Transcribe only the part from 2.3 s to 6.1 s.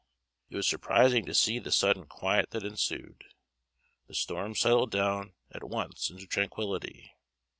that ensued. The storm settled down at once